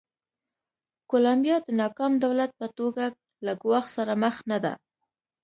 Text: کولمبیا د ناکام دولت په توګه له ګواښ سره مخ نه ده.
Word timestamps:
کولمبیا 1.11 1.57
د 1.63 1.67
ناکام 1.81 2.13
دولت 2.25 2.51
په 2.59 2.67
توګه 2.77 3.03
له 3.45 3.53
ګواښ 3.61 3.85
سره 3.95 4.13
مخ 4.23 4.35
نه 4.51 4.57
ده. 4.63 4.73